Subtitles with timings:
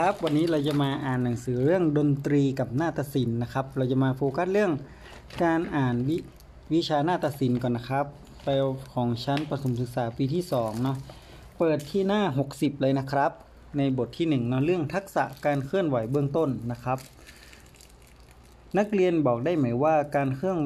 [0.00, 4.72] รับวันนี้เราจะมาอ่านหนังสือเรื่องดนตรีกับนาฏศิลป์นะครับ เราจะมาโฟกัสเรื่อง
[5.42, 6.10] การอ่านว
[6.74, 8.06] วิชานาฏศิลป์ก่อนนะครับ
[8.44, 8.48] ไป
[8.92, 10.96] ของชั้นประถมศึกษาปีที่2เนาะ
[11.58, 12.22] เปิดที่หน้า
[12.52, 13.32] 60 เลยนะครับ
[13.76, 16.98] ในบทที่1เนาะเรื่องทักษะการเคลื่อนไหวเบื้องต้นนะครับ
[18.78, 20.58] นักเรียนบอกได้ไหมว่าการเคลื่อน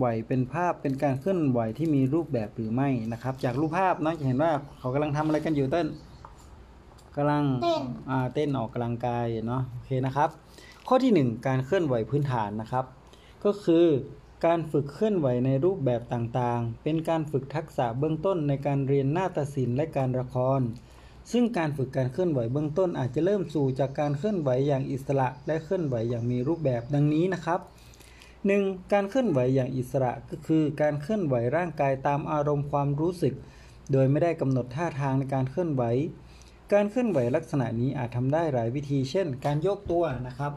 [0.00, 5.86] ไหวเป็นภาพเป็นการเคลื่อนไหวที่มีรูปแบบหรือไม่นะครับ จากรูปภาพเนาะจะเห็นว่าเขากำลังทำอะไรกันอยู่เต้น
[7.16, 10.28] กำลังเต้นอ่าเต้นออกกำลังกายเนาะโอเคนะครับ
[10.88, 12.84] ข้อที่ 1 การเคลื่อนไหวพื้นฐานนะครับ
[13.44, 13.86] ก็คือ
[14.46, 20.60] การฝึกเคลื่อนไหวในรูปแบบต่างๆ เป็นการฝึกทักษะเบื้องต้นในการเรียนนาฏศิลป์และการละคร
[21.32, 27.60] ซึ่งการฝึกการเคลื่อนไหวเบื้องต้นอาจจะเริ่มสู่จากการเคลื่อนไหวอย่างอิสระ และเคลื่อนไหวอย่างมีรูปแบบดังนี้นะครับ
[28.48, 28.92] 1.
[28.92, 33.34] การเคลื่อนไหวอย่างอิสระก็คือการเคลื่อนไหวร่างกายตามอารมณ์ความรู้สึก
[33.92, 35.82] โดยไม่ได้กำหนดท่าทางในการเคลื่อนไหว
[36.72, 40.52] การเคลื่อนไหวลักษณะนี้อาจทำได้หลายวิธี เช่น การโยกตัวนะครับ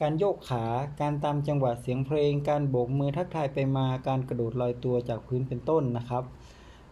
[0.00, 0.64] การโยกขา
[1.00, 6.24] การตามจังหวะเสียงเพลง การโบกมือทักทายไปมา การกระโดดลอยตัวจากพื้นเป็นต้นนะครับ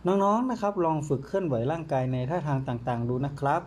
[0.07, 3.63] น้องๆนะครับลองฝึกเคลื่อนไหวร่างกายในท่าทางต่างๆ ดูนะครับ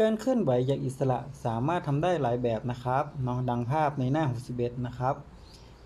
[0.00, 5.16] การเคลื่อนไหวอย่างอิสระสามารถทำได้หลายแบบนะครับเนาะดังภาพในหน้า 61 นะครับ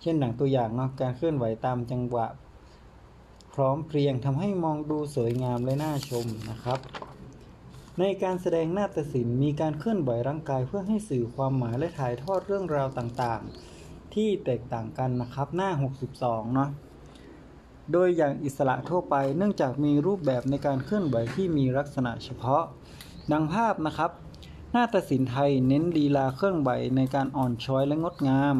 [0.06, 2.27] เช่นดังตัวอย่างเนาะการเคลื่อนไหวตามจังหวะ
[3.55, 6.78] พร้อมเพรียงทำให้มองดูสวยงามและน่าชมนะครับ
[7.98, 15.70] ในการแสดงนาฏศิลป์มีการเคลื่อนไหวร่างกายเพื่อให้สื่อความหมายและถ่ายทอดเรื่องราวต่างๆ ที่แตกต่างกันนะครับ หน้า
[16.12, 16.70] 62 เนาะ
[17.92, 22.62] โดยอย่างอิสระทั่วไป เนื่องจากมีรูปแบบในการเคลื่อนไหวที่มีลักษณะเฉพาะ
[23.33, 24.11] ดังภาพนะครับ
[24.74, 28.56] นาฏศิลป์ไทยเน้นลีลาเคลื่อนไหวในการอ่อนช้อยและงดงาม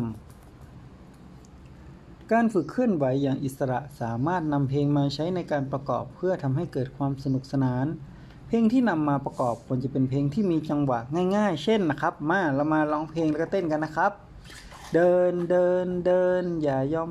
[2.33, 7.86] การฝึกเคลื่อนไหวอย่างอิสระสามารถนำเพลงมาใช้ในการประกอบเพื่อทำให้เกิดความสนุกสนาน
[8.48, 10.98] เพลงที่นำมาประกอบควรจะเป็นเพลงที่มีจังหวะ
[11.36, 14.12] ง่าย ๆ เช่นนะครับ มาเรามาร้องเพลงแล้วก็เต้นกันนะครับ
[14.95, 17.11] เดินเดินเดินอย่ายอม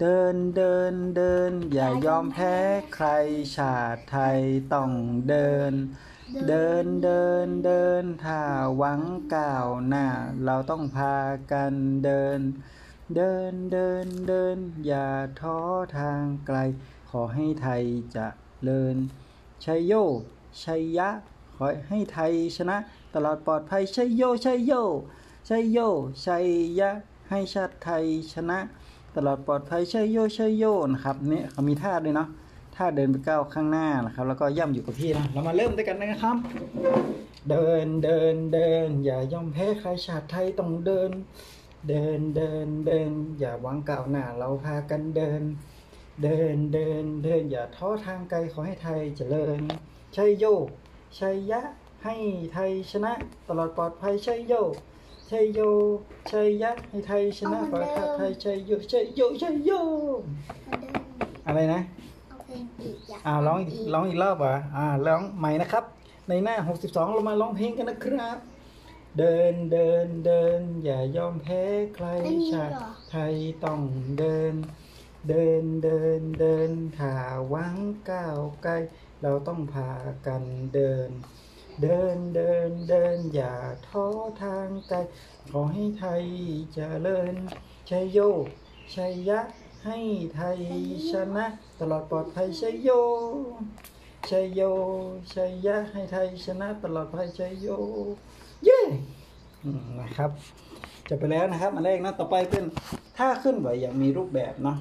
[0.00, 2.54] เดินเดินเดิน อย่ายอมแพ้
[2.94, 3.06] ใคร
[3.56, 4.38] ชาติไทย
[4.72, 4.90] ต้อง
[5.28, 5.72] เดิน
[6.48, 8.40] เดินเดินเดินถ้า
[8.76, 9.02] หวัง
[9.34, 10.06] ก้าวหน้า
[10.44, 11.16] เราต้องพา
[11.52, 12.40] กันเดิน
[13.12, 15.08] เดินเดินเดิน อย่า
[15.40, 15.56] ท้อ
[15.98, 16.58] ทางไกล
[17.10, 17.82] ขอให้ไทย
[18.16, 18.26] จะ
[18.62, 18.96] เลิน
[19.64, 19.92] ชัยโย
[20.64, 21.08] ชัยยะ
[21.56, 22.76] ขอให้ไทยชนะ
[23.14, 24.72] ตลอดปลอดภัยชัยโยชัยโย
[25.48, 25.78] ชัยโย
[26.26, 26.46] ชัย
[26.78, 26.90] ยะ
[27.28, 28.58] ให้ชาติไทยชนะ
[29.16, 32.28] ตลอดปลอดภัยชัยโยชัยโยนะครับเนี่ยเขามีท่าด้วยเนาะ
[32.76, 36.36] ท่าเดินไปก้าวข้างหน้านะครับ แล้วก็ย่ำอยู่กับที่นะเรามาเริ่มด้วยกันนะครับ
[37.50, 41.10] เดินเดินเดิน อย่ายอมแพ้ใครชาติไทยต้องเดิน
[41.88, 45.42] เดินเดินเดิน อย่าหวังก้าวหน้าเราพากันเดิน
[46.22, 49.60] เดินเดินเดินอย่าท้อทางไกลขอให้ไทยเจริญ
[50.16, 50.44] ชัยโย
[51.18, 51.60] ชัยยะ
[52.04, 52.14] ให้
[52.52, 53.12] ไทยชนะ
[53.48, 54.52] ตลอดปลอดภัยชัยโย
[55.30, 55.60] ชัยโย
[56.30, 59.70] ชัยยะให้ไทยชนะขอให้ไทยชัยโยชัยโยชัยโย
[60.68, 60.94] มาเดิน
[61.46, 61.80] อะไรนะ
[62.28, 65.84] เอาเพลงอีกอยากอ่าร้องอีกร้องอีกรอบเหรอะอ่าร้องใหม่นะครับ
[66.28, 68.38] ในหน้า 62 เรามาร้องเพลงกันนะครับ
[69.18, 71.62] เดินเดินเดิน อย่ายอมแพ้
[71.94, 72.06] ใคร
[72.50, 72.74] ชาติ
[73.10, 73.82] ไทยต้อง
[74.18, 74.54] เดิน
[75.28, 77.14] เดินเดินเดินถ้า
[77.48, 77.76] หวัง
[78.10, 78.72] ก้าวไกล
[79.22, 79.92] เราต้องพา
[80.26, 80.42] กัน
[80.74, 81.10] เดิน
[81.82, 83.54] เดินเดินเดินอย่า
[83.86, 84.06] ท้อ
[84.42, 84.96] ทางไกล
[85.50, 86.24] ขอให้ไทย
[86.72, 87.34] เจริญ
[87.88, 88.18] ชัยโย
[88.94, 89.40] ชัยยะ
[89.84, 89.98] ให้
[90.34, 90.60] ไทย
[91.10, 91.46] ชนะ
[91.80, 92.88] ตลอดปลอดภัยชัยโย
[94.30, 94.60] ชัยโย
[95.34, 97.68] ชัยยะให้ไทยชนะ ตลอดภัยชัยโย
[98.64, 98.80] เย้
[99.64, 100.30] อืมนะครับ
[101.08, 102.64] จบไปแล้วนะครับอันแรกนะต่อไปเป็น
[103.16, 104.78] ท่าเคลื่อนไหวอย่างมีรูปแบบเนาะ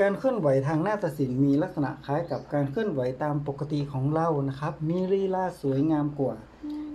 [0.00, 6.34] การเคลื่อนไหวทางหน้าตศิลป์มีลักษณะคล้ายกับการเคลื่อนไหวตามปกติของเรานะครับ มีลีลาสวยงามกว่า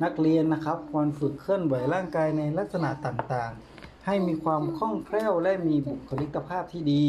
[0.04, 7.04] นักเรียนนะครับควรฝึกเคลื่อนไหวร่างกายในลักษณะต่างๆ ให้มีความคล่องแคล่วและมีบุคลิกภาพที่ดี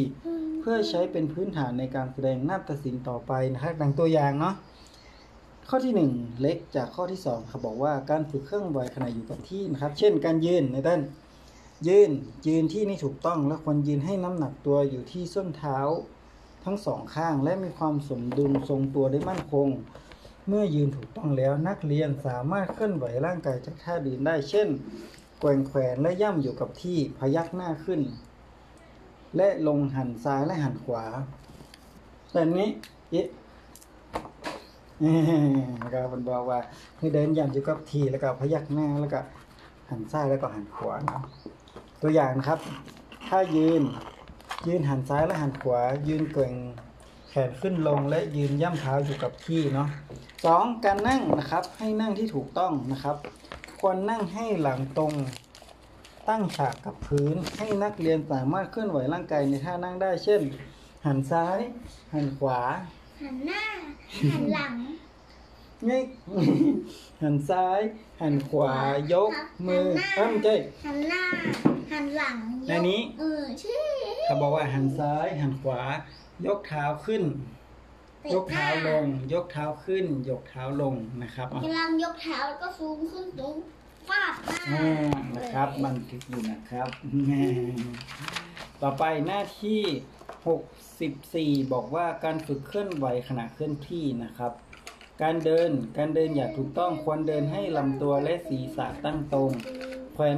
[0.61, 4.55] เพื่อใช้เป็นพื้นฐานในการแสดงนาฏศิลป์ต่อไปนะครับดังตัวอย่างเนาะ
[5.71, 11.01] ข้อที่หนึ่งเล็กจากข้อที่สองเขาบอกว่าการฝึกเคลื่อนไหวขณะอยู่กับที่นะครับ เช่นการยืนในด้าน
[11.89, 12.11] ยืน
[12.47, 15.79] ยืนที่นี่ถูกต้องและควรยืนให้น้ำหนักตัวอยู่ที่ส้นเท้า
[16.65, 19.69] ทั้งสองข้างและมีความสมดุลทรงตัวได้มั่นคง
[20.49, 24.69] เมื่อยืนถูกต้องแล้วนักเรียนสามารถเคลื่อนไหวร่างกายจากท่ายืนได้ เช่น
[25.41, 28.01] แกว่งแขวนและย่ำอยู่กับที่พยักหน้าขึ้น
[29.37, 31.05] และลงหันซ้ายและหันขวา
[32.33, 32.69] แบบนี้
[33.11, 33.29] เอ๊ะ
[35.83, 36.59] นะครับมันบอกว่า
[36.99, 39.21] ให้เดินย่ำอยู่กับที่แล้วก็พยักหน้าแล้วก็
[39.91, 41.23] หันซ้ายแล้วก็หันขวานะ
[42.03, 42.59] ตัวอย่างนะครับ
[43.29, 43.83] ถ้ายืน
[44.67, 46.53] ยืนหันซ้ายและหันขวา ยืนแกว่ง
[47.31, 49.89] แขนขึ้นลงและยืนย่ำเท้าอยู่กับที่เนาะ
[50.45, 53.17] สองการนั่งนะครับให้นั่งที่ถูกต้องนะครับ
[53.81, 55.13] ควรนั่งให้หลังตรง
[56.29, 60.41] ตั้งฉากกับพื้นให้นักเรียนสามารถเคลื่อนไหวร่างกายในท่านั่งได้เช่น
[61.07, 61.59] หันซ้าย
[62.15, 62.61] หันขวา
[63.23, 63.63] หันหน้า
[64.33, 64.75] หันหลัง
[65.89, 66.03] ง่าย
[67.23, 67.81] หันซ้าย
[68.21, 68.73] หันขวา
[69.13, 69.31] ยก
[69.67, 69.87] มือ
[70.17, 70.55] เอ้าไม่ใช่
[70.85, 71.23] หันหน้า
[71.93, 72.37] หันหลัง
[72.69, 73.79] ในนี้ เออใช่
[74.25, 75.81] เขาบอกว่าหันซ้าย หันขวา
[76.47, 77.23] ยกเท้าขึ้น
[78.35, 83.57] ยกเท้าลง ยกเท้าขึ้น ยกเท้าลงนะครับอะกำลังยกเท้าแล้วก็ซูมขึ้นสูง
[84.09, 84.35] ฟาด
[84.71, 86.89] หน้าอ่านะครับบันทึกอยู่นะครับ
[87.27, 87.45] แหม่
[88.83, 89.81] ต่อไปหน้าที่
[91.07, 94.53] 64บอกว่าการฝึกเคลื่อนไหวขณะเคลื่อนที่นะครับ
[95.23, 99.51] การเดินการเดินอย่างถูกต้องควรเดินให้ลำตัวและศีรษะตั้งตรง
[100.15, 100.37] แขวน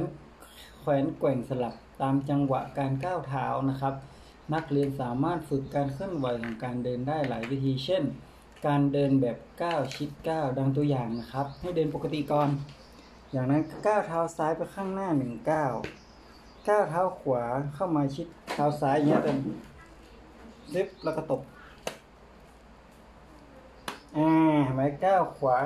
[0.81, 3.93] แขวนแกว่งสลับตามจังหวะการก้าวเท้านะครับ
[4.53, 8.03] นักเรียนสามารถฝึกการเคลื่อนไหวของการเดินได้หลายวิธี เช่น
[8.67, 12.49] การเดินแบบก้าวชิดก้าวดังตัวอย่างนะครับ ให้เดินปกติก่อน
[13.31, 15.73] อย่างนั้นก้าวเท้าซ้ายไปข้างหน้าหนึ่งก้าว
[16.69, 17.43] ก้าวเท้าขวา
[17.75, 19.31] เข้ามาชิดเท้าซ้ายอย่างเงี้ยเดิ
[20.71, 21.41] นซิปแล้วก็ตบ
[24.15, 25.57] อ่าห็นไหมก้าวขวา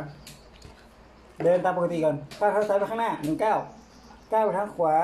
[1.44, 3.60] เดินตามปกติก่อนก้าวเท้าซ้ายไปข้างหน้าหนึ่งก้าว
[4.34, 4.96] ก้าวเท้าขวา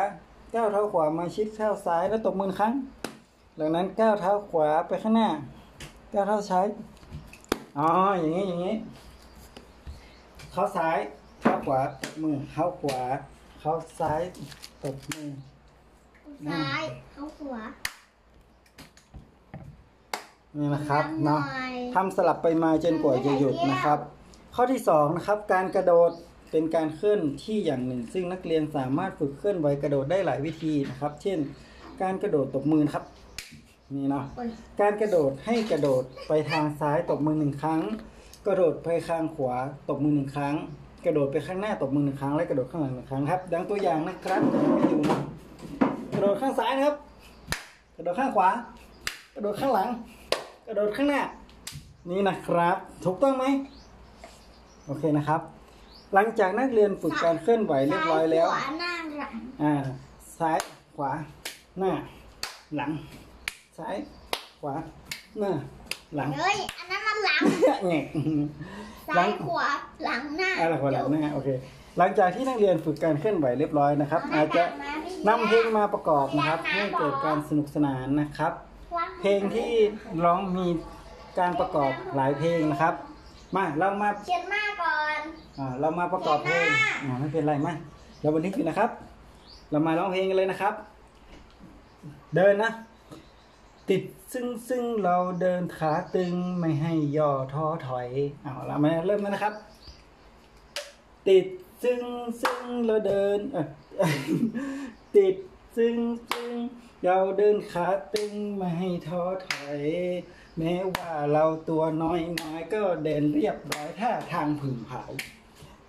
[0.56, 2.74] ก้าวเท้าขวามาชิดเท้าซ้ายแล้วตบมือครั้ง
[3.58, 5.30] หลังนั้นก้าวเท้าขวาไปข้างหน้า
[6.14, 6.66] ก้าวเท้าซ้าย
[7.78, 7.90] อ๋อ
[8.20, 8.76] อย่างนี้อย่างนี้
[10.52, 10.98] เท้าซ้าย
[11.42, 11.80] เท้าขวา
[12.22, 13.02] มือเท้าขวา
[13.60, 14.22] เท้าซ้าย
[14.84, 15.28] ตบมือ
[16.52, 17.64] ซ้ายเขาขวา
[20.58, 24.00] นี่นะครับหน่เนาะอยทำสลับไปมาจนกว่าจะหยุดนะครับ
[24.56, 26.12] ข้อที่สองนะครับการกระโดด
[26.52, 31.40] เป็นการเคลื่อนที่อย่างหนึ่ง ซึ่งนักเรียนสามารถฝึกเคลื่อนไหวกระโดดได้หลายวิธีนะครับ เช่น
[32.02, 33.06] การกระโดดตบมือนะครับ
[33.96, 34.50] นี่เนาะโอ้ย
[34.82, 37.82] การกระโดดให้กระโดดไปทางซ้ายตบมือหนึ่งครั้ง
[38.48, 39.56] กระโดดไปข้างขวา
[39.90, 40.56] ตบมือหนึ่งครั้ง
[41.06, 44.42] กระโดดไปข้างหน้าตบมือหนึ่งครั้งและกระโดดข้างหลังหนึ่งครั้งครับ ดังตัวอย่างนะครับ
[44.76, 45.20] ไม่อยู่นะ
[46.14, 46.96] กระโดดข้างซ้ายนะครับ
[47.98, 48.50] กระโดดข้างขวา
[49.36, 50.21] กระโดดข้างหลังก
[50.72, 51.24] ระโดดข้างหน้า
[52.10, 53.46] นี่นะครับ ถูกต้องไหม
[54.86, 55.42] โอเคนะครับ
[56.14, 59.34] หลังจากนักเรียนฝึกการเคลื่อนไหวเรียบร้อยแล้ว ซ้ายขวาหน้าหลัง
[59.64, 59.74] อ่า
[60.38, 60.58] ซ้าย
[60.96, 61.12] ขวา
[61.80, 61.92] หน้า
[62.76, 62.92] หลัง
[63.78, 63.96] ซ้าย
[64.62, 64.76] ขวา
[65.40, 65.52] หน้า
[66.16, 67.42] หลังเฮ้ยอันนั้นมันหลัง
[67.88, 68.06] แงก
[69.18, 69.68] ซ้ายขวา
[70.06, 71.50] หลังหน้าอะไรขวาหลังหน้าโอเค
[71.98, 74.64] หลังจากที่นักเรียนฝึกการเคลื่อนไหวเรียบร้อยนะครับ อาจจะ
[75.28, 78.54] นำเพลงมาประกอบนะครับ ให้เกิดการสนุกสนานนะครับ
[79.20, 79.72] เพลงที่
[80.24, 80.68] ร้องมี
[81.40, 82.94] การประกอบหลายเพลงนะครับ
[83.56, 85.20] มาเรามาเขียนหน้าก่อน
[85.60, 86.68] อ่าเรามาประกอบเพลง
[87.04, 87.74] อ่าไม่เป็นไรมา
[88.22, 88.90] เราบันทึกอยู่นะครับ
[89.72, 90.74] เรามาร้องเพลงกันเลยนะครับ
[92.36, 92.72] เดินนะ
[93.90, 94.02] ติด
[94.34, 98.08] ซึ่งซึ่งเราเดินขาตึงไม่ให้ย่อท้อถอย
[98.42, 99.54] เอาละมาเริ่มแล้วนะครับ
[101.28, 101.46] ติด
[101.84, 102.00] ซึ่ง
[102.42, 103.66] ซึ่งเราเดินเอ่อ
[105.18, 105.36] ติด
[105.78, 105.96] ซึ่ง
[106.32, 106.52] ซึ่ง
[107.06, 109.82] เราเดินขาตึงไม่ให้ท้อถอย
[110.58, 115.12] แม้ว่าเราตัวน้อยน้อยก็เดินเรียบร้อยท่าทางผึ่งผาย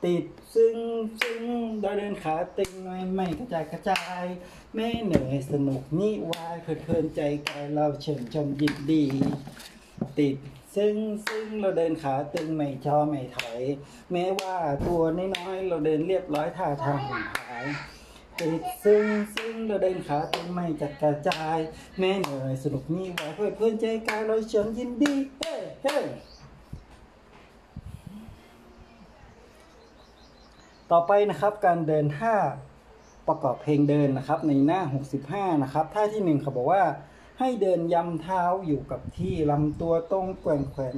[0.04, 0.24] ติด
[0.54, 0.76] ซึ่ง
[1.20, 1.40] ซึ่ง
[1.80, 4.24] เราเดินขาตึงไม่ไม่กระจายกระจาย
[4.74, 9.04] แม่เหนื่อยสนุกนี่วายเพลิดเพลินใจกายเราเชิญชมยินดี
[10.18, 10.36] ติด
[10.76, 10.94] ซึ่ง
[11.28, 13.60] ซึ่งเราเดินขาตึงไม่ชอไม่ถอย
[14.12, 14.56] แม้ว่า
[14.86, 17.64] ตัวน้อยๆเราเดินเรียบร้อยท่าทางผึ่งผาย
[18.40, 21.58] ติดซึ่งซึ่งเราเดินขาเตึงไม่จัดกระจาย
[21.98, 25.98] แม่เหนื่อยสนุกนี่วายเพลิดเพลินใจกายเราเชิญยินดีเฮ้เฮ้
[30.90, 32.34] ต่อไปนะครับการเดินท่า
[33.28, 34.80] ประกอบเพลงเดินนะครับ ในหน้า
[35.18, 36.82] 65 นะครับท่าที่หนึ่งเขาบอกว่า
[37.40, 40.96] ให้เดินยำเท้าอยู่กับที่ลำตัวตรงแกว่งแขวน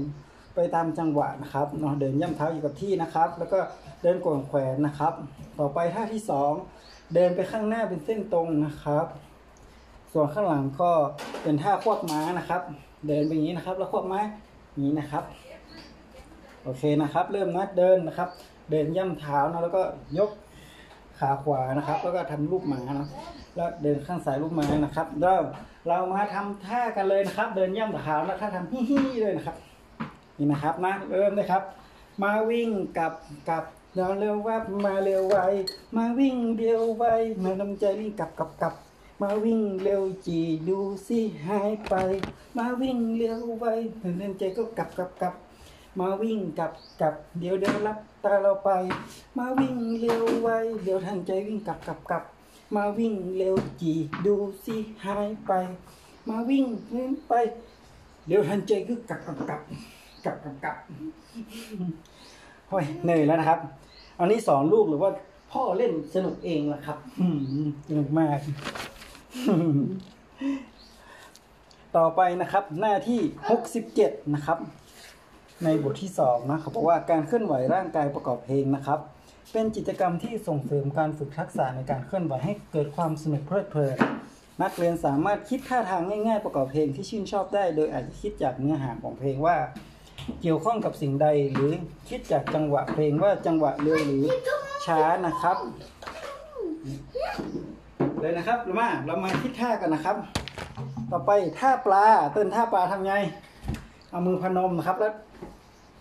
[0.54, 3.58] ไปตามจังหวะนะครับเนาะเดินย่ำเท้าอยู่กับที่นะครับ แล้วก็
[4.02, 5.12] เดินแกว่งแขวนนะครับ
[5.58, 6.52] ต่อไปท่าที่สอง
[7.14, 9.06] เดินไปข้างหน้าเป็นเส้นตรงนะครับ
[10.12, 10.90] ส่วนข้างหลังก็
[11.42, 12.62] เป็นท่าควบม้านะครับ
[13.08, 14.20] เดินไปอย่างนี้นะครับ แล้วควบม้า
[14.70, 15.24] อย่างนี้นะครับ
[16.62, 18.28] โอเคนะครับ เริ่มนะเดินนะครับ
[18.70, 19.82] เดินย่ำเท้านะแล้วก็
[20.18, 20.30] ยก
[21.18, 23.08] ขาขวานะครับ แล้วก็ทำรูปหมานะ
[23.56, 25.44] แล้วเดินข้างซ้ายรูปหมานะครับเริ่ม
[25.88, 29.56] เรามาทำท่ากันเลยนะครับ เดินย่ำเท้าแล้วถ้าทำฮิฮิเลยนะครับ
[30.38, 31.62] นี่นะครับนะเริ่มเลยครับ
[32.22, 32.68] มาวิ่ง
[32.98, 33.12] กับ
[33.50, 35.36] กับ เร็วเร็วแวบมาเร็วไว
[35.96, 37.04] มาวิ่งเร็วไว
[37.42, 38.74] มาน้ำใจวิ่งกลับกลับกลับ
[39.22, 41.94] มาวิ่งเร็วจีดูสิหายไป
[42.58, 43.64] มาวิ่งเร็วไว
[44.18, 45.34] เดินใจก็กลับกลับกลับ
[46.00, 48.70] มาวิ่งกลับกลับ เดี๋ยวเดี๋ยวรับตาเราไป
[49.38, 50.48] มาวิ่งเร็วไว
[50.82, 52.24] เดี๋ยวทันใจวิ่งกลับกลับกลับ
[52.76, 53.92] มาวิ่งเร็วจี
[54.26, 54.34] ดู
[54.64, 55.52] สิหายไป
[56.28, 56.64] มาวิ่ง
[57.28, 57.32] ไป
[58.26, 59.60] เดี๋ยวทันใจก็กลับกลับกลับ
[60.24, 60.76] กลับกลับกลับ
[62.68, 63.60] โอ้ยเหนื่อยแล้วนะครับ
[64.18, 65.10] อันนี้สอนลูกหรือว่า
[65.52, 67.26] พ่อเล่นสนุกเองล่ะครับ อื
[67.62, 68.38] มสนุกมาก
[71.96, 74.58] ต่อไปนะครับ หน้าที่หกสิบเจ็ดนะครับ
[75.64, 78.98] ในบทที่สองนะเขาบอกว่าการเคลื่อนไหวร่างกายประกอบเพลงนะครับ
[79.52, 83.96] เป็นกิจกรรมที่ส่งเสริมการฝึกทักษะในการเคลื่อนไหวให้เกิดความสนุกเพลิดเพลิน
[84.62, 89.56] นักเรียนสามารถคิดท่าทางง่ายๆประกอบเพลงที่ชื่นชอบได้ โดยอาจจะคิดจากเนื้อหาของเพลงว่า
[90.42, 91.72] เกี่ยวข้องกับสิ่งใดหรือ
[92.08, 94.24] คิดจากจังหวะเพลงว่าจังหวะเร็วหรือ
[94.86, 95.56] ช้านะครับ
[98.20, 100.16] เลยนะครับเรามาเรามาคิดท่ากันนะครับ
[101.12, 103.14] ต่อไปท่าปลาเต้นท่าปลาทำไง
[104.10, 105.12] เอามือพนมนะครับแล้ว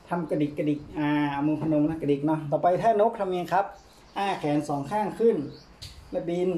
[0.10, 3.66] ทำกระดิกกระดิกอ่าเอามือพนมนะกระดิกเนาะต่อไปท่านกทำไงครับ
[4.18, 5.36] อ้าแขนสองข้างขึ้น
[6.12, 6.50] แล้วบิน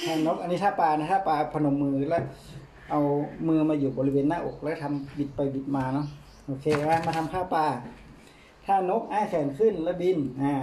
[0.00, 2.22] แทนนกอันนี้ท่าปลานะท่าปลาพนมมือแล้ว
[2.90, 3.00] เอา
[3.48, 6.06] มือมาอยู่บริเวณหน้าอกแล้วทำบิดไปบิดมาเนาะ
[6.48, 7.66] โอเคนะมาทำท่าปลา
[8.66, 10.54] ท่านกอ้าแขนขึ้นแล้วบินอ่า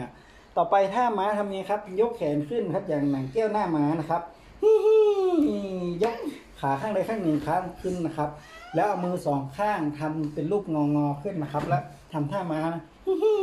[0.58, 4.22] ต่อไปท่าม้าทำไงครับ ยกแขนขึ้นครับอย่างหนังแก้วหน้าม้านะครับ
[4.64, 5.58] ฮิฮิ
[6.04, 6.16] ยก
[6.60, 8.30] ขาข้างใดข้างหนึ่งข้างขึ้นนะครับ
[8.76, 13.34] แล้วเอามือสองข้างทำเป็นรูปงองอขึ้นนะครับ แล้วทำท่าม้านะฮิฮิ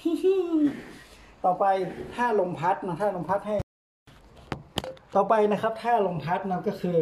[0.00, 0.34] ฮิฮิ
[1.44, 1.64] ต่อไป
[2.14, 3.56] ท่าลมพัดนะท่าลมพัดให้
[5.14, 7.00] ต่อไปนะครับท่าลมพัดนะก็คือ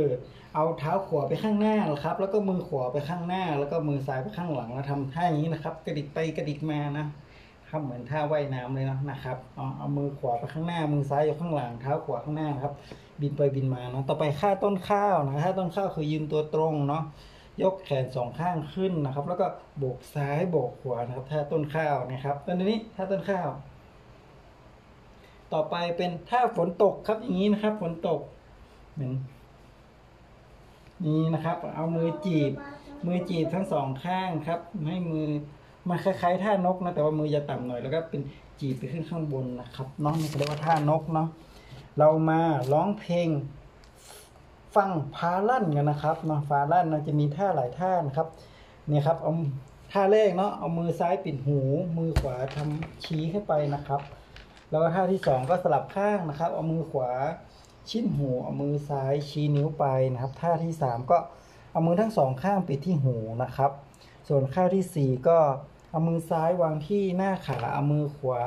[0.58, 7.06] เอาเท้าขวาไปข้างหน้านะครับ แล้วก็มือขวาไปข้างหน้า แล้วก็มือซ้ายไปข้างหลังแล้วทำท่าอย่างนี้นะครับ กระดิกไปกระดิกมานะ
[7.68, 12.74] ทำเหมือนท่าว่ายน้ำเลยนะนะครับเอาเอามือขวาไปข้างหน้า มือซ้ายอยู่ข้างหลังเท้าขวาข้างหน้านะครับ
[13.20, 17.02] บินไปบินมานะต่อไปค่าต้นข้าวนะค่าต้นข้าวคือยืนตัวตรงเนาะ
[17.62, 19.46] ยกแขนสองข้างขึ้นนะครับ แล้วก็
[19.78, 23.48] โบกซ้ายโบกขวานะครับท่าต้นข้าวนะครับตอนนี้ท่าต้นข้าว
[25.52, 28.20] ต่อไปเป็นท่าฝนตกครับอย่างนี้นะครับ ฝนตก
[28.94, 29.10] เหมือ
[31.04, 32.52] นี่นะครับ เอามือจีบ
[33.06, 35.26] มือจีบทั้งสองข้างครับ ให้มือ
[35.88, 38.20] มันคล้ายๆท่านกนะ แต่ว่ามือจะต่ำหน่อยแล้วก็เป็น
[38.60, 41.28] จีบไปขึ้นข้างบนนะครับ น้องนี่เรียกว่าท่านกเนาะ
[41.98, 42.40] เรามา
[42.72, 43.28] ร้องเพลง
[44.76, 48.28] ฟังพาลั่นกันนะครับเนาะฟาลั่นเราจะมีท่าหลายท่านะครับ
[48.88, 49.32] เนี่ยครับเอา
[49.92, 51.60] ท่าแรกเนาะเอามือซ้ายปิดหู
[51.98, 54.00] มือขวาทำชี้ขึ้นไปนะครับ
[54.70, 57.10] แล้วก็ท่าที่สองก็สลับข้างนะครับ เอามือขวา
[57.90, 61.18] ชิ้นหูเอามือซ้ายชี้นิ้วไปนะครับ ท่าที่สามก็
[61.72, 63.70] เอามือทั้งสองข้างปิดที่หูนะครับ
[64.28, 65.38] ส่วนท่าที่สี่ก็
[65.90, 68.42] เอามือซ้ายวางที่หน้าขาเอามือขวา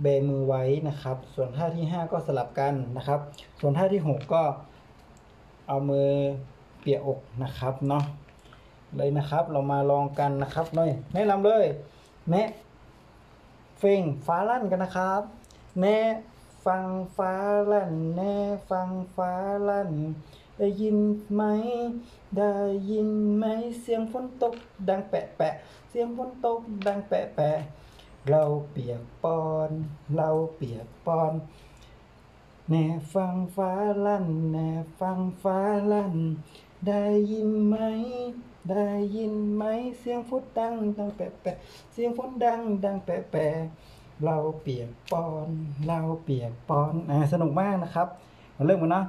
[0.00, 3.20] เบมือไว้นะครับ ส่วนท่าที่ห้าก็สลับกันนะครับ
[3.60, 4.42] ส่วนท่าที่หกก็
[5.68, 6.08] เอามือ
[6.80, 8.04] เปียอกนะครับเนาะ
[8.96, 11.64] เลยนะครับ เรามาลองกันนะครับหน่อยแนะนำเลย
[12.30, 12.48] แนะ
[13.78, 15.20] เฟงฟ้าลั่นกันนะครับ
[15.80, 15.98] แนะ
[16.64, 17.34] ฟังฟ้า
[17.72, 18.34] ลั่นแนะ
[18.70, 19.32] ฟังฟ้า
[19.68, 19.92] ลั่น
[20.58, 20.98] ได้ยิน
[21.32, 21.42] ไหม
[22.36, 22.52] ได้
[22.90, 23.44] ยินไหม
[23.80, 24.54] เสียงฝนตก
[24.88, 25.54] ดังแปะแปะ
[25.90, 27.50] เสียงฝนตกดังแปะแปะ
[28.28, 29.70] เราเปียกปอน
[30.14, 31.32] เราเปียกปอน
[32.68, 33.70] แน่ฟังฟ้า
[34.06, 34.68] ลั่นแน่
[35.00, 35.58] ฟังฟ้า
[35.92, 36.14] ลั่น
[36.86, 37.76] ได้ยินไหม
[38.70, 39.62] ได้ยินไหม
[39.98, 41.56] เสียงฝนดังดังแปะแปะ
[41.92, 43.46] เสียงฝนดังดังแปะแปะ
[44.24, 45.48] เราเปียกปอน
[45.86, 48.08] เราเปียกปอนอ่าสนุกมากนะครับ
[48.56, 49.06] มาเริ่มกันเนาะ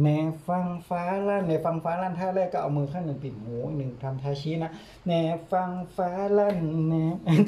[0.00, 0.08] แหน
[0.46, 4.70] ฟังฟ้าลั่นแหนฟังฟ้าลั่นท่าแรกก็เอามือข้างหนึ่งปิดหูอีกหนึ่งทำท่าชี้นะ
[5.06, 5.12] แหน
[5.50, 6.58] ฟังฟ้าลั่น
[6.88, 6.94] แหน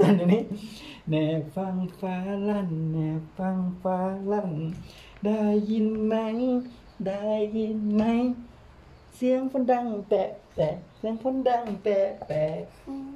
[0.00, 0.42] ตอนนี้
[1.08, 1.14] แหน
[1.54, 2.16] ฟังฟ้า
[2.48, 2.98] ลั่นแหน
[3.38, 3.98] ฟังฟ้า
[4.32, 4.52] ลั่น
[5.24, 6.14] ได้ยินไหม
[7.06, 7.22] ได้
[7.56, 8.02] ยินไหม
[9.14, 10.74] เสียงฝนดังแปะแปะ
[11.08, 12.44] สียงฝนดังแปะแปะ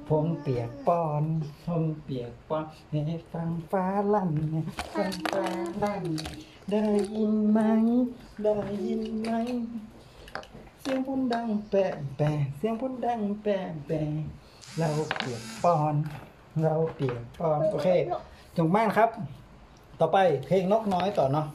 [0.09, 1.23] ผมเปียกปอน
[1.67, 2.65] ผมเปียกปอน
[3.07, 4.31] ให้ฟังฟ้าลั่น
[4.95, 5.45] ฟังฟ้า
[5.83, 6.03] ลั่น
[6.69, 6.81] ได้
[7.15, 7.59] ยินไหม
[8.43, 8.55] ได้
[8.85, 9.31] ยินไหม
[10.81, 14.01] เสียงพ้นดังแปะแปะเสียงพ้นดังแปะแปะ
[14.77, 15.95] เราเปียกปอน
[16.63, 17.87] เราเปียกปอน โอเค
[18.57, 19.09] ถูกมากครับ
[19.99, 20.17] ต่อไป
[20.47, 21.47] เพลงนกน้อยต่อเนาะ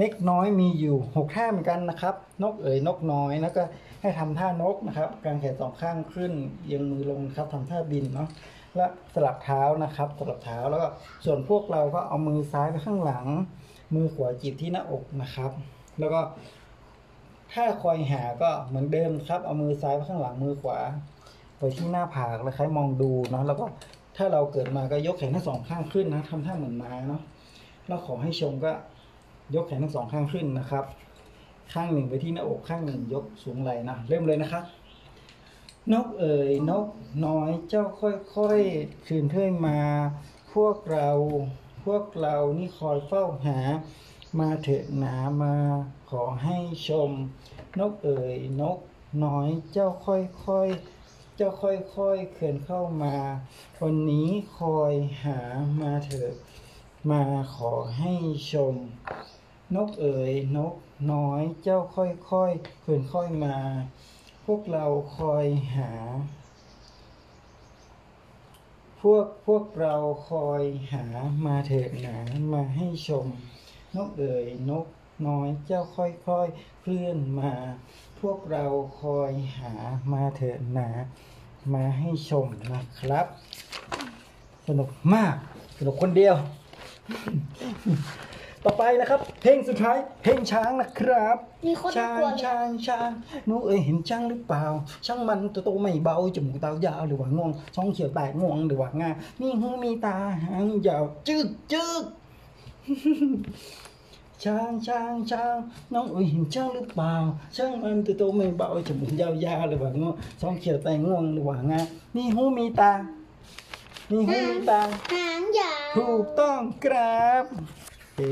[0.00, 3.62] นกน้อยมีอยู่หกท่าเหมือนกันนะครับ นกเอ๋ยนกน้อยแล้วก็
[4.00, 6.32] ให้ทำท่านกนะครับกางแขนสองข้างขึ้น
[6.64, 8.28] เอียงมือลงครับทำท่าบินเนาะ
[8.76, 10.88] และสลับเท้านะครับสลับเท้าแล้วก็
[11.24, 13.26] ส่วนพวกเราก็เอามือซ้ายไปข้างหลัง
[13.94, 15.50] มือขวาจีบที่หน้าอกนะครับ
[15.98, 16.20] แล้วก็
[17.52, 20.78] ถ้าคอยหาก็เหมือนเดิมครับเอามือซ้ายไปข้างหลังมือขวา
[21.58, 23.64] ไปที่หน้าผากแล้วคล้ายมองดูเนาะแล้วก็
[24.16, 27.22] ถ้าเราเกิดมาก็ยกแขนทั้งสองข้างขึ้นนะทำท่าเหมือนม้าเนาะ
[27.86, 28.72] แล้วขอให้ชมก็
[29.54, 30.84] ยกแขนทั้งสองข้างขึ้นนะครับ
[31.72, 34.64] ข้างหนึ่งไปที่หน้าอกข้างหนึ่งยกสูงไหลนะ เริ่มเลยนะครับ
[35.92, 36.86] นกเอ๋ยนก
[37.26, 39.80] น้อยเจ้าค่อยๆคืนเพื่อนมา
[40.54, 41.10] พวกเรา
[41.84, 43.58] พวกเรานี่คอยเฝ้าหา
[44.38, 45.54] มาเถอะหนามา
[46.10, 46.58] ขอให้
[46.88, 47.10] ชม
[47.78, 48.78] นกเอ๋ยนก
[49.24, 50.14] น้อยเจ้าค่
[50.58, 50.68] อย
[51.36, 53.16] เจ้าค่อยๆเคลื่อนเข้ามา
[53.82, 54.94] วันนี้คอย
[55.24, 55.38] หา
[55.80, 56.34] มาเถิด
[57.10, 57.22] มา
[57.56, 58.12] ขอให้
[58.52, 58.74] ชม
[59.76, 60.74] นกเอ๋ยนก
[61.12, 63.56] น้อยเจ้าค่อยๆเคลื่อนค่อยมา
[64.44, 64.86] พวกเรา
[65.18, 65.46] คอย
[65.76, 65.90] หา
[69.00, 69.96] พวกพวกเรา
[70.30, 71.04] คอยหา
[71.46, 72.16] มาเถิดหนา
[72.52, 73.26] มาให้ชม
[73.96, 74.86] นกเอ๋ยนก
[75.26, 77.52] น้อยเจ้าค่อยๆเคลื่อนมา
[78.20, 78.66] พวกเรา
[79.02, 79.74] คอยหา
[80.12, 80.88] มาเถิดหนา
[81.74, 83.26] มาให้ชมนะครับ
[84.66, 85.34] สนุกมาก
[85.78, 86.36] สนุกคนเดียว
[88.68, 93.10] ต่อไปนะครับ เพลงสุดท้าย เพลงช้างนะครับมีคนช้างกลัวเลยช้างช้าง
[93.46, 94.64] หนูเอ้ยเห็นช้างหรือเปล่า
[95.06, 99.10] ช่างมันตัวโตไม่เบาจมูกตายาวหรือว่างวงช่องเขียวแตกงวงหรือว่างา
[99.40, 102.02] มีหูมีตาหางยาวจึกจึก
[104.44, 105.56] ช้างช้างช้าง
[105.94, 107.14] น้องเอ้ยเห็นช้างหรือเปล่า
[107.56, 111.80] ช่างมันตัวโตไม่เบาจมูกยาวๆหรือว่างวงช่องเขียวแตกงวงหรือว่างา
[112.16, 112.92] มีหูมีตา
[114.10, 114.80] มีหูมีตา
[115.12, 117.77] หางยาว ถูกต้องครับโอ
[118.20, 118.28] เค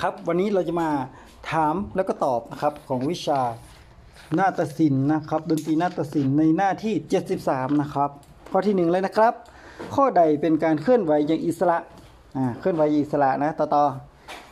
[0.00, 0.88] ครับวันนี้เราจะมา
[1.50, 3.40] ถามแล้วก็ตอบนะครับของวิชา
[4.38, 6.94] นาฏศิลป์นะครับ ดนตรีนาฏศิลป์ในหน้าที่
[7.36, 8.10] 73 นะครับ
[8.50, 9.34] ข้อที่หนึ่งเลยนะครับ
[9.94, 11.78] ข้อใดเป็นการเคลื่อนไหวอย่างอิสระ
[12.36, 13.84] อ่าเคลื่อนไหวอย่างอิสระนะต่อต่อ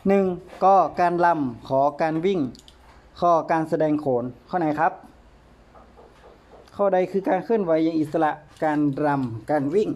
[0.07, 0.25] หนึ่ง
[0.65, 2.39] ก็การลำขอการวิ่ง
[3.21, 4.93] ข้อการแสดงโขนข้อไหนครับ
[6.75, 8.31] ข้อใดคือการเคลื่อนไหวอย่างอิสระ
[8.63, 9.89] การรำการวิ่ง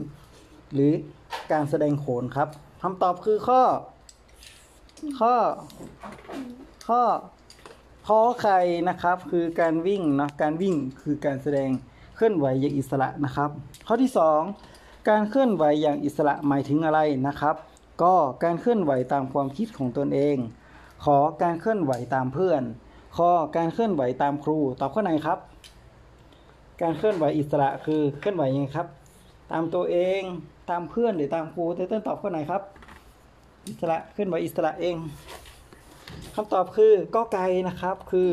[0.74, 0.92] หรือ
[1.52, 2.50] การแสดงโขนครับ
[2.82, 3.62] คำตอบคือข้อ
[5.20, 5.36] ข้อ
[6.88, 7.02] ข้อ
[8.08, 8.58] ขอไข่
[8.90, 11.70] นะครับคือการวิ่งนะการวิ่งคือการแสดง
[12.16, 13.50] เคลื่อนไหวอย่างอิสระนะครับ
[13.88, 14.42] ข้อที่สอง
[15.10, 17.56] การเคลื่อนไหวอย่างอิสระหมายถึงอะไรนะครับ
[18.04, 20.38] ก็การเคลื่อนไหวตามความคิดของตนเอง
[21.06, 22.62] ขอการเคลื่อนไหวตามเพื่อน
[23.18, 25.40] ข้อการเคลื่อนไหวตามครูตอบข้อไหนครับ
[26.82, 28.88] การเคลื่อนไหวอิสระคือเคลื่อนไหวยังไงครับ
[29.52, 30.22] ตามตัวเอง
[30.70, 32.62] ตามเพื่อนหรือตามครูเต้นตอบข้อไหนครับ
[33.68, 34.96] อิสระเคลื่อนไหวอิสระเอง
[36.36, 38.30] คำตอบคือก็ไกลนะครับคือ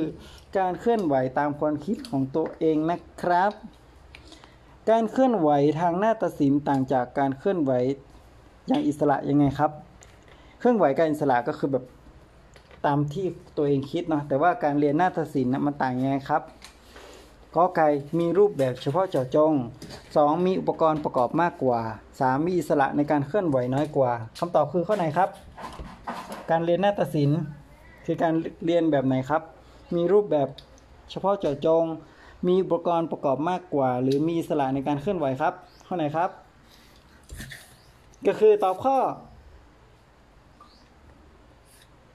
[0.59, 3.53] การเคลื่อนไหวตามความคิดของตัวเองนะครับ
[4.91, 7.73] การเคลื่อนไหวทางหน้าตัดสินต่างจากการเคลื่อนไหว
[8.69, 9.71] อย่างอิสระยังไงครับ
[10.59, 11.85] เคลื่อนไหวการอิสระก็คือแบบ
[12.87, 16.43] ตามที่ตัวเองคิดเนาะแต่ว่าการเรียนหน้าตัดสินนะมันต่างยังไงครับ
[17.55, 17.89] กอไก่
[18.19, 19.53] มีรูปแบบเฉพาะเจาะจง
[19.99, 20.47] 2.
[20.47, 21.81] มีอุปกรณ์ประกอบมากกว่า
[22.13, 22.47] 3.
[22.47, 25.29] มีอิสระในการเคลื่อนไหวน้อยกว่าคำตอบคือข้อไหนครับ
[26.51, 27.41] การเรียนนาฏศิลป์
[28.07, 29.43] คือการเรียนแบบไหนครับ
[29.95, 30.49] มีรูปแบบ
[31.11, 31.85] เฉพาะเจาะจง
[32.47, 35.55] มีอุปกรณ์ประกอบมากกว่า หรือมีอิสระในการเคลื่อนไหวครับ
[35.87, 36.31] ข้อไหนครับ
[38.27, 38.99] ก็คือตอบข้อ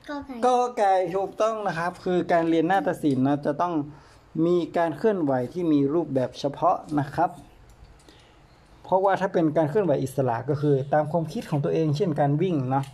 [0.10, 3.74] ก็ไก่ก็ไก่ถูกต้องนะครับ คือการเรียนนาฏศิลป์นะจะต้อง
[4.46, 7.30] มีการเคลื่อนไหวที่มีรูปแบบเฉพาะนะครับ
[8.84, 12.86] เพราะว่าถ้าเป็นการเคลื่อนไหวอิสระก็คือ ตามความคิดของตัวเอง เช่นการวิ่งเนาะ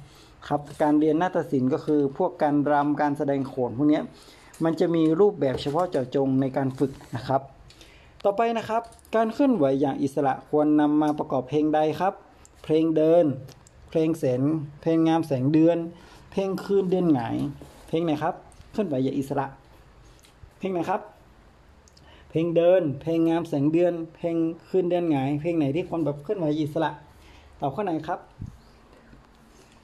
[0.47, 4.01] ครับการเรียนนาฏศิลป์ก็คือ พวกการรำการแสดงโขนพวกนี้
[4.63, 7.41] มันจะมีรูปแบบเฉพาะเจาะจงในการฝึกนะครับ
[8.23, 8.81] ต่อไปนะครับ
[9.15, 12.13] การเคลื่อนไหวอย่างอิสระควรนำมาประกอบเพลงใดครับ
[12.63, 13.25] เพลงเดิน
[13.89, 14.41] เพลงแสน
[14.81, 15.77] เพลงงามแสงเดือน
[16.31, 17.35] เพลงคืนเดือนหงาย
[17.87, 18.35] เพลงไหนครับ
[18.71, 19.45] เคลื่อนไหวอย่างอิสระ
[20.59, 21.01] เพลงไหนครับ
[22.35, 24.35] ลงเดิน เพลงงามแสงเดือน เพลง
[24.69, 26.91] คืนเดือนหงาย เพลงไหนที่คนแบบเคลื่อนไหวอิสระ
[27.59, 28.19] ตอบข้อไหนครับ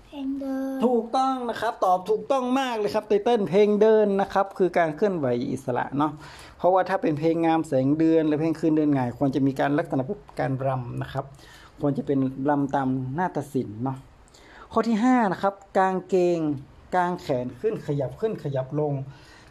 [0.06, 6.12] เพลงเดิน ถูกต้องนะครับ ตอบถูกต้องมากเลยครับไตเติ้ลเพลงเดินนะครับ คือการเคลื่อนไหวอิสระเนาะ
[6.58, 11.26] เพราะว่าถ้าเป็นเพลงงามแสงเดือน หรือเพลงคืนเดือนหงาย ควรจะมีการลักษณะแบบการรำนะครับ
[11.82, 13.98] ควรจะเป็นรำตามหน้าตศิลป์เนาะ
[14.72, 16.40] ข้อที่ห้านะครับ กางเกง
[16.96, 18.94] กางแขนขึ้นขยับขึ้นขยับลง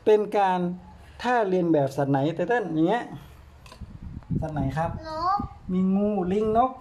[0.04, 0.60] เป็นการ
[1.22, 3.04] ถ้าเรียนแบบสัตว์ไหนไตเติ้ลอย่างเงี้ย
[4.40, 5.38] สัตว์ไหนครับ นก
[5.72, 6.72] มีงูลิงนก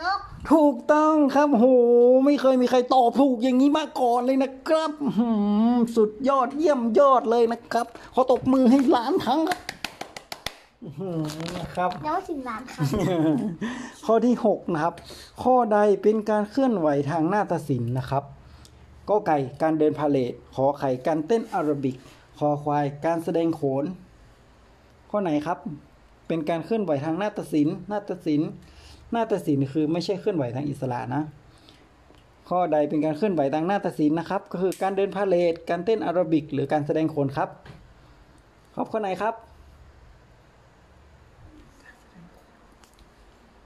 [0.00, 0.18] นก
[0.52, 1.64] ถูกต้องครับโห
[2.24, 5.28] ไม่เคยมีใครตอบถูกอย่างนี้มาก่อนเลยนะครับอื้อหื
[5.72, 9.60] อสุดยอดเยี่ยมยอดเลยนะครับขอตบมือให้ล้านครั้งครับ
[10.82, 11.20] อื้อหือ
[11.56, 12.86] นะครับ แล้วสิบล้านครั้ง
[14.06, 14.94] ข้อที่ 6 นะครับ
[15.42, 18.24] ข้อใดเป็นการเคลื่อนไหวทางหน้าตศิลป์นะครับ
[19.08, 21.96] ก็ไก่การเดินพาเลทขอไข่การเต้นอาราบิก
[22.38, 23.84] คอควายการแสดงโขน
[25.10, 25.58] ข้อไหนครับ
[26.28, 28.50] เป็นการเคลื่อนไหวทางหน้าตศิลป์หน้าตศิลป์
[29.12, 31.22] หน้าตศิลป์คือไม่ใช่เคลื่อนไหวทางอิสระนะ
[32.48, 37.48] ข้อใดเป็นการเคลื่อนไหวทางหน้าตศิลป์นะครับ ก็คือการเดินพาเลทการเต้นอาราบิก หรือการแสดงโขนครับ
[38.74, 39.34] ครับข้อไหนครับ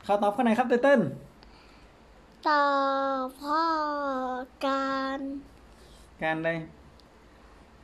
[0.07, 1.01] ข้าตอบข้อไหนครับไตเติ้ล
[2.49, 2.63] ต่อ
[3.41, 3.63] พ่อ
[4.67, 5.21] การ
[6.23, 6.51] การอะไร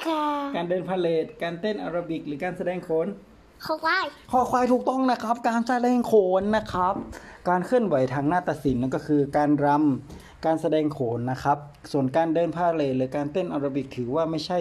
[0.06, 3.06] การการเดินพาเลทการเต้นอาราบิก หรือการแสดงโขน
[3.62, 3.98] เขาไหว้
[4.30, 6.94] คอควายถูกต้องนะครับ การแสดงโขนนะครับ
[7.48, 11.58] การเคลื่อนไหวทางหน้าตศิลป์นั่นก็คือการรำการแสดงโขนนะครับ
[11.92, 14.58] ส่วนการเดินผ้าเหลหรือการเต้นแอโรบิกถือว่าไม่ใช่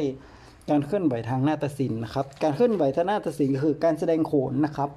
[0.70, 4.90] การเคลื่อนไหวทางหน้าตศิลป์นะครับ การเคลื่อนไหวทางหน้าตศิลป์ก็คือการแสดงโขนนะครับ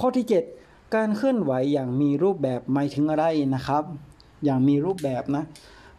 [0.00, 0.26] ข้อที่
[0.60, 3.84] 7 การเคลื่อนไหวอย่างมีรูปแบบหมายถึงอะไรนะครับ
[4.44, 5.44] อย่างมีรูปแบบนะ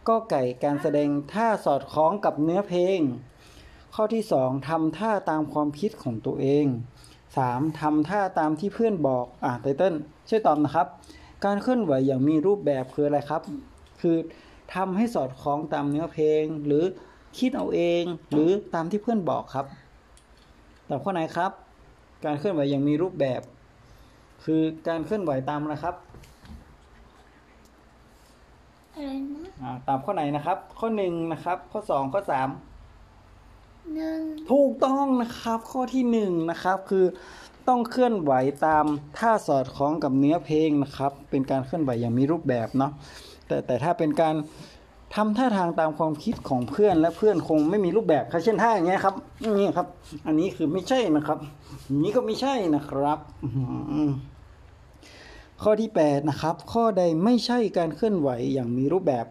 [0.08, 3.00] ก็ไก่การแสดงท่าสอดคล้องกับเนื้อเพลง
[3.94, 6.66] ข้อที่ 2ทำท่าตามความคิดของตัวเอง
[7.22, 7.80] 3.
[7.80, 9.94] ทำท่าตามที่เพื่อนบอกอ่าไตเติ้ล
[10.28, 10.86] ช่วยตอบนะครับ
[11.44, 13.42] การเคลื่อนไหวอย่างมีรูปแบบคืออะไรครับ
[14.00, 14.16] คือ
[14.74, 16.84] ทำให้สอดคล้องตามเนื้อเพลง หรือ
[17.38, 19.66] คิดเอาเอง หรือตามที่เพื่อนบอกครับ
[20.88, 21.50] ตอบข้อไหนครับ
[22.24, 23.40] การเคลื่อนไหวอย่างมีรูปแบบ
[24.44, 25.94] คือการเคลื่อนไหวตามนะครับ
[28.94, 32.48] อะไรนะอ่าตามข้อไหนนะครับ ข้อหนึ่งนะครับ ข้อสองข้อสาม
[33.94, 37.04] หนึ่งถูกต้องนะครับข้อที่หนึ่งนะครับคือ
[37.68, 38.32] ต้องเคลื่อนไหว
[38.66, 38.84] ตาม
[39.18, 42.92] ท่าสอดคล้องกับเนื้อเพลงนะครับ เป็นการเคลื่อนไหวอย่างมีรูปแบบเนาะ
[43.46, 44.34] แต่แต่ถ้าเป็นการ
[45.14, 49.14] ทำท่าทางตามความคิดของเพื่อนและเพื่อนคงไม่มีรูปแบบครับเช่นท่าอย่างเงี้ยครับ
[49.58, 49.86] นี่ครับ
[50.26, 51.38] อันนี้คือไม่ใช่นะครับ
[52.02, 53.18] นี้ก็ไม่ใช่นะครับ
[55.62, 59.26] ข้อที่แปดนะครับ ข้อใดไม่ใช่การเคลื่อนไหวอย่างมีรูปแบบ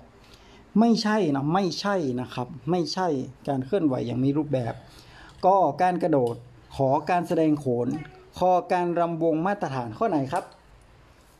[0.79, 3.07] ไม่ใช่นะไม่ใช่นะครับ ไม่ใช่
[3.47, 4.73] การเคลื่อนไหวอย่างมีรูปแบบ
[5.45, 6.35] ก็การกระโดด
[6.75, 7.87] ขอการแสดงโขน
[8.39, 10.43] คอการรำวงมาตรฐานข้อไหนครับ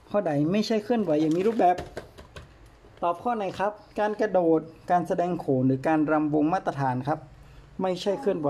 [0.09, 1.75] ข้อใดไม่ใช่เคลื่อนไหวอย่างมีรูปแบบ
[3.03, 7.19] ตอบข้อไหนครับ การกระโดดการแสดงโขนหรือการรำวงมาตรฐานครับ
[7.81, 8.49] ไม่ใช่เคลื่อนไหว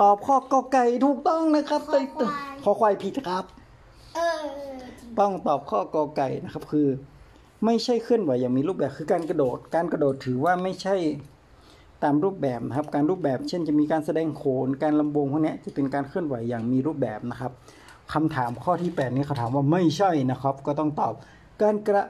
[0.00, 2.04] ตอบข้อกอไก่ถูกต้องนะครับคอควาย
[2.64, 3.44] ขอควายผิดครับ
[4.14, 4.40] เออ
[5.00, 6.88] จริงต้องตอบข้อกอไก่นะครับคือ
[7.64, 10.96] ไม่ใช่เคลื่อนไหวอย่างมีรูปแบบคือการกระโดด การกระโดดถือว่าไม่ใช่
[12.02, 17.52] ตามรูปแบบนะครับ การรูปแบบเช่นจะมีการแสดงโขน การลำวงพวกนี้จะเป็นการเคลื่อนไหวอย่างมีรูปแบบนะครับ
[18.12, 21.14] คำถามข้อที่แปดนี้เขาถามว่าไม่ใช่นะครับ ก็ต้องตอบ
[21.62, 22.04] การกระ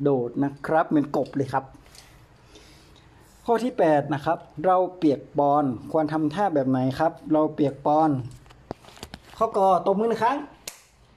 [0.00, 1.64] โดดนะครับเหมือนกบเลยครับ
[3.46, 8.10] ข้อที่แปดนะครับ เราเปียกปอนควรทำท่าแบบไหนครับ เราเปียกปอน
[9.38, 10.38] ข้อกอตบมือหนึ่งครั้ง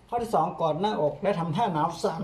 [0.10, 2.22] ข้อที่สองกอดหน้าอกและทำท่าหนาวสั่น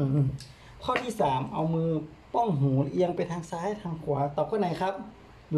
[0.83, 1.89] ข้อที่สามเอามือ
[2.33, 4.93] ป้องหูเอียงไปทางซ้ายทางขวาตอบข้อไหนครับ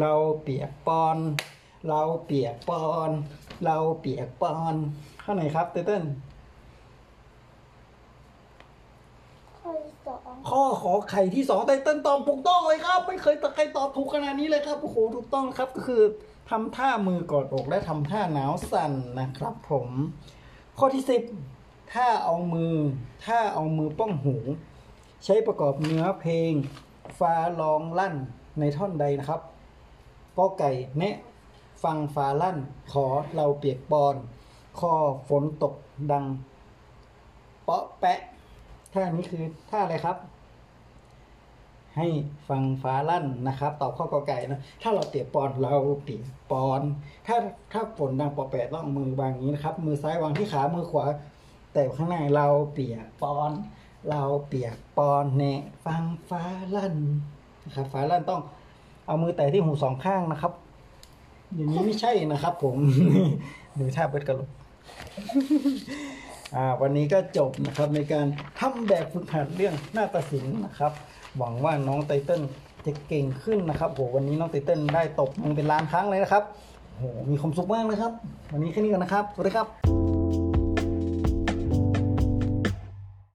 [0.00, 1.18] เราเปียกปอน
[1.88, 3.10] เราเปียกปอน
[3.64, 4.74] เราเปียกปอน
[5.24, 6.04] ข้อไหนครับเต้เติ้ล
[9.58, 16.02] ข้อที่สองข้อขอไข่ที่สองไตเติ้ลตอบถูกต้องเลยครับ ไม่เคยใครตอบถูกขนาดนี้เลยครับโอ้โหถูกต้องครับก็คือ
[16.50, 19.88] ทำท่ามือกอดอกและทำท่าหนาวสั่นนะครับผม
[20.78, 21.22] ข้อที่สิบ
[21.92, 22.74] ถ้าเอามือ
[23.26, 24.36] ถ้าเอามือป้องหู
[25.24, 26.52] ใช้ประกอบเนื้อเพลง
[27.18, 28.14] ฟ้าร้องลั่น
[28.60, 29.40] ในท่อนใดนะครับ
[30.36, 31.16] ก็ไก่แนะ
[31.84, 32.58] ฟังฟ้าลั่น
[32.92, 33.06] ขอ
[33.36, 34.14] เราเปียกปอน
[34.78, 34.92] คอ
[35.28, 35.74] ฝนตก
[36.12, 36.24] ดัง
[37.64, 38.18] เปาะแปะ
[38.92, 40.16] ท่านี้คือท่าอะไรครับ
[41.96, 42.06] ให้
[42.48, 46.80] ฟังฟ้าลั่นนะครับ ตอบข้อกอไก่นะ ถ้าเราเปียกปอนเราเปียปอน
[47.26, 47.36] ถ้า
[47.72, 51.04] ถ้าฝนดังเปอแปะต้องมือวางอย่างนี้นะครับ มือซ้ายวางที่ขามือขวา
[51.72, 53.52] แต่ข้างหน้าเราเปียกปอน
[54.10, 56.42] เราเปียกปอนเนะฟังฟ้า
[56.74, 56.94] ลั่น
[57.64, 58.40] นะครับฟ้าลั่นต้อง
[59.06, 60.52] เอามือแตะที่หูสองข้างนะครับ
[61.54, 62.76] อย่างนี้ไม่ใช่นะครับ ผม
[63.78, 64.50] ดูท่าเบิดกระโหลก
[66.54, 68.26] อ่าวันนี้ก็จบนะครับในการ
[68.58, 70.92] ทำแบบฝึกหัดเรื่องหน้าตศิลป์นะครับ
[71.38, 72.42] หวังว่าน้องไตเติ้ล
[72.86, 76.44] จะเก่งขึ้นนะครับโหวันนี้น้องไตเติ้ลได้ตบมือเป็นล้านครั้งเลยนะครับ
[76.98, 78.12] โหมีความสุขมากเลยครับ
[78.52, 80.03] วันนี้แค่นี้ก่อนนะครับสวัสดีครับ